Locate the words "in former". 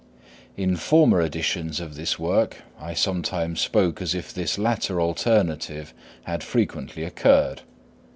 0.57-1.21